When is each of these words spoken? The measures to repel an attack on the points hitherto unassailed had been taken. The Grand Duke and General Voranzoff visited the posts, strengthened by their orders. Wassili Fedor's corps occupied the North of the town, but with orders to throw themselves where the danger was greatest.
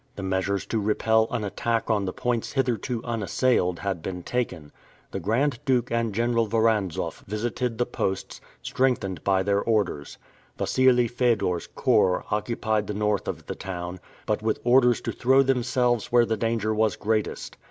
The 0.15 0.23
measures 0.23 0.65
to 0.65 0.79
repel 0.79 1.27
an 1.29 1.43
attack 1.43 1.91
on 1.91 2.05
the 2.05 2.11
points 2.11 2.53
hitherto 2.53 3.03
unassailed 3.05 3.77
had 3.77 4.01
been 4.01 4.23
taken. 4.23 4.71
The 5.11 5.19
Grand 5.19 5.59
Duke 5.63 5.91
and 5.91 6.11
General 6.11 6.47
Voranzoff 6.47 7.23
visited 7.27 7.77
the 7.77 7.85
posts, 7.85 8.41
strengthened 8.63 9.23
by 9.23 9.43
their 9.43 9.61
orders. 9.61 10.17
Wassili 10.57 11.07
Fedor's 11.07 11.67
corps 11.67 12.25
occupied 12.31 12.87
the 12.87 12.95
North 12.95 13.27
of 13.27 13.45
the 13.45 13.53
town, 13.53 13.99
but 14.25 14.41
with 14.41 14.59
orders 14.63 15.01
to 15.01 15.11
throw 15.11 15.43
themselves 15.43 16.07
where 16.11 16.25
the 16.25 16.35
danger 16.35 16.73
was 16.73 16.95
greatest. 16.95 17.57